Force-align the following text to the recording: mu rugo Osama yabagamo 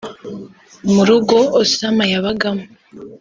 mu 0.93 1.01
rugo 1.07 1.37
Osama 1.61 2.03
yabagamo 2.13 2.65